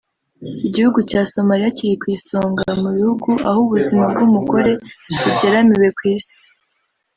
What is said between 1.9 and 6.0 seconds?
ku isonga mu bihugu aho ubuzima bw’umugore bugeramiwe